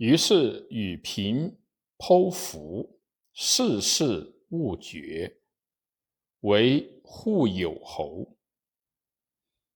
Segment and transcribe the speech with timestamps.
[0.00, 1.58] 于是与平
[1.98, 3.02] 剖腹，
[3.34, 5.42] 世事勿绝，
[6.40, 8.38] 为护有侯。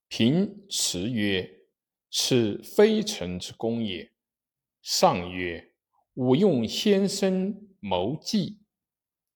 [0.08, 1.66] 平辞曰
[2.10, 4.14] ：“此非臣之功也。”
[4.80, 5.74] 上曰
[6.16, 8.62] ：“吾用先生谋计，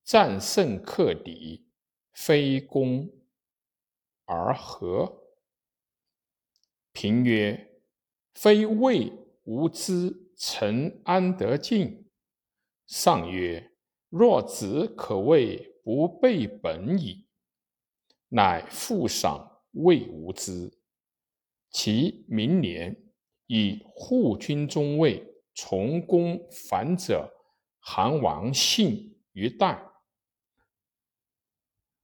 [0.02, 1.68] 战胜克敌，
[2.14, 3.12] 非攻
[4.24, 5.28] 而和。”
[6.92, 7.78] 平曰
[8.32, 9.12] ：“非魏
[9.44, 12.08] 无知，臣安得进？”
[12.88, 13.72] 上曰
[14.08, 17.26] ：“若子可谓不备本矣。”
[18.30, 19.56] 乃复赏。
[19.72, 20.72] 魏无知，
[21.70, 22.96] 其明年
[23.46, 25.22] 以护军中尉
[25.54, 27.30] 从公反者
[27.78, 29.86] 韩王信于代，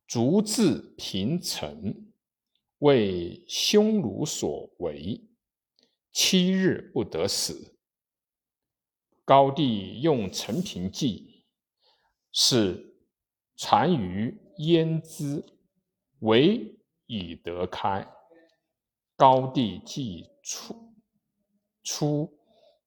[0.06, 2.12] 逐至平城，
[2.78, 5.26] 为匈奴所围，
[6.12, 7.73] 七日不得死。
[9.24, 11.44] 高帝用陈平计，
[12.32, 12.96] 使
[13.56, 15.44] 单于焉知，
[16.20, 16.70] 为。
[17.06, 18.08] 以得开，
[19.14, 20.94] 高帝既出，
[21.82, 22.38] 出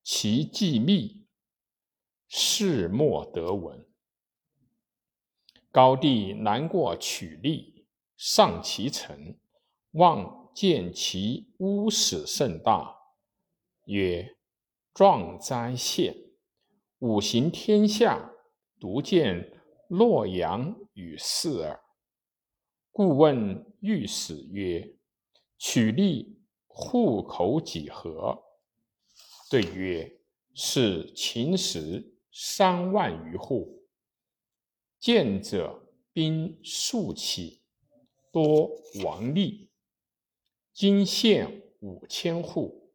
[0.01, 1.27] 其计密，
[2.27, 3.87] 事莫得闻。
[5.71, 7.85] 高帝难过取利，
[8.17, 9.37] 上其城，
[9.91, 12.97] 望见其屋室甚大，
[13.85, 14.35] 曰
[14.95, 16.15] ：“壮哉县！
[16.99, 18.33] 五行天下，
[18.79, 21.79] 独见洛阳与四耳。”
[22.91, 24.95] 故问御史曰
[25.59, 28.43] ：“取利户口几何？”
[29.51, 30.19] 对曰
[30.55, 33.83] ：“是秦时三万余户。
[34.99, 37.61] 见者兵数起，
[38.31, 38.71] 多
[39.05, 39.67] 王吏。
[40.73, 42.91] 今县五千户。”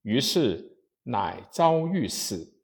[0.00, 2.54] 于是乃召御史，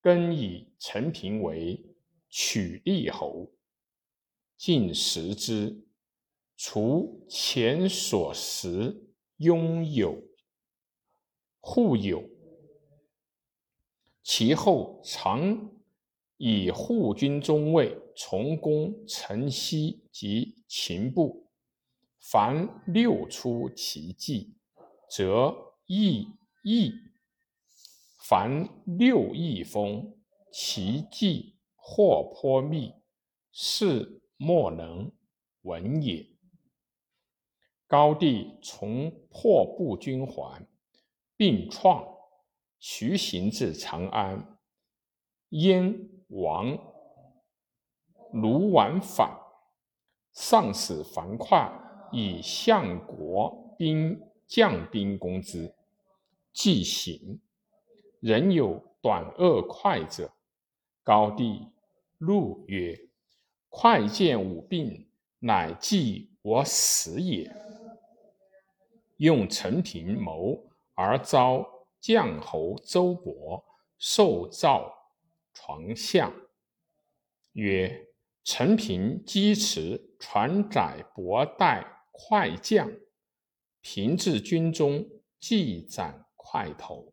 [0.00, 1.84] 更以陈平为
[2.28, 3.50] 取利侯，
[4.56, 5.84] 进食之。
[6.62, 9.08] 除前所食，
[9.38, 10.22] 拥有
[11.58, 12.22] 户有，
[14.22, 15.70] 其后常
[16.36, 21.46] 以护军中尉从攻城西及秦部，
[22.18, 24.52] 凡六出其计，
[25.08, 26.28] 则易
[26.62, 26.92] 易；
[28.20, 30.14] 凡六易封，
[30.52, 32.92] 其计或颇密，
[33.50, 35.10] 是莫能
[35.62, 36.26] 闻也。
[37.86, 40.64] 高帝从破布军还，
[41.36, 42.04] 并创
[42.78, 44.58] 徐行至长安。
[45.48, 46.78] 燕王
[48.32, 49.36] 卢绾反，
[50.32, 51.72] 上使樊哙
[52.12, 55.74] 以相国兵将兵攻之，
[56.52, 57.40] 即行，
[58.20, 60.30] 人有短恶快者。
[61.02, 61.66] 高帝
[62.18, 62.96] 怒曰
[63.68, 65.08] ：“快见吾病，
[65.38, 67.50] 乃计我死也。”
[69.16, 71.66] 用陈平谋而遭
[71.98, 73.62] 将侯周勃
[73.98, 74.92] 受诏
[75.52, 76.32] 床相，
[77.52, 78.06] 曰
[78.44, 82.90] ：“陈平击持传载博带快将，
[83.80, 85.06] 平至军中，
[85.38, 87.12] 即斩快头。”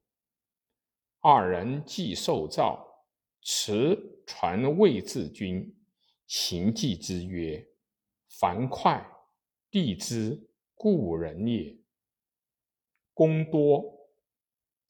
[1.19, 3.03] 二人既受诏，
[3.41, 5.75] 持传魏至军，
[6.27, 7.67] 行计之曰
[8.39, 9.03] ：“樊哙，
[9.71, 11.77] 帝之故人也。”
[13.13, 14.09] 功多，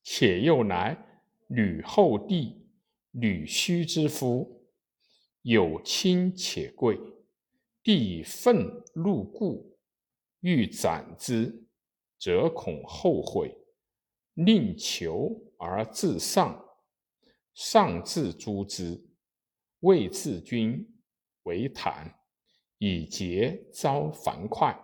[0.04, 0.98] 且又乃
[1.48, 2.68] 吕后弟
[3.12, 4.68] 吕须之夫，
[5.44, 7.00] 有亲且贵。
[7.82, 9.78] 帝愤入故，
[10.42, 11.68] 欲斩之，
[12.20, 13.58] 则恐后悔，
[14.34, 16.66] 令求而自上，
[17.54, 19.04] 上自诛之。
[19.82, 21.02] 谓自君
[21.44, 22.20] 为坦，
[22.78, 24.76] 以节招樊哙，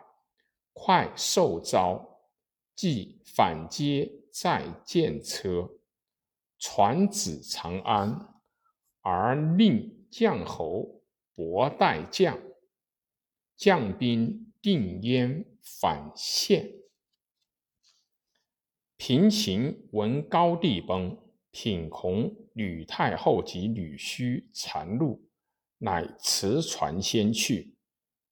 [0.74, 2.10] 哙受招。
[2.76, 5.70] 即反接在见车，
[6.58, 8.42] 传旨长安，
[9.02, 11.04] 而令将侯
[11.36, 12.36] 伯代将，
[13.56, 16.83] 将兵定焉反县。
[18.98, 21.18] 平秦闻高帝崩，
[21.52, 25.20] 品恐吕太后及吕须残戮，
[25.78, 27.76] 乃辞船先去。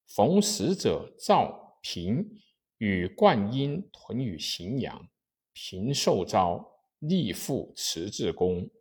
[0.07, 2.37] 逢使者赵平。
[2.77, 5.07] 与灌婴屯于荥阳，
[5.53, 8.71] 平受招，立赴辞至宫，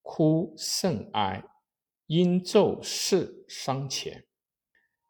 [0.00, 1.44] 哭甚哀，
[2.06, 4.24] 因奏事伤前。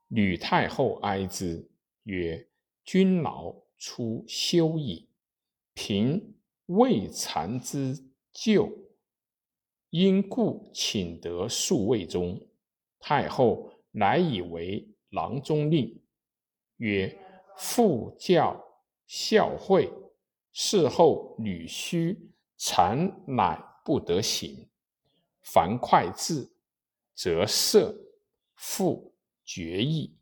[0.09, 1.71] 吕太后哀之，
[2.03, 2.49] 曰
[2.83, 5.09] ：“君劳出休矣。”
[5.83, 6.35] 平
[6.67, 7.97] 未尝之
[8.35, 8.71] 咎，
[9.89, 12.39] 因故请得数位中。
[12.99, 15.99] 太后乃以为郎中令，
[16.77, 17.19] 曰
[17.57, 18.63] ：“父教
[19.07, 19.91] 孝惠，
[20.53, 22.15] 事后女婿
[22.59, 24.69] 常乃不得行。
[25.41, 26.55] 凡快字，
[27.15, 27.97] 则赦。
[28.55, 29.15] 父
[29.47, 30.15] 决意。”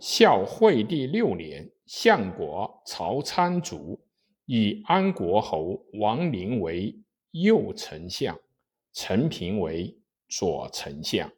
[0.00, 4.00] 孝惠帝六年，相国曹参卒，
[4.46, 6.96] 以安国侯王陵为
[7.32, 8.38] 右丞相，
[8.92, 9.98] 陈平为
[10.28, 11.30] 左丞相。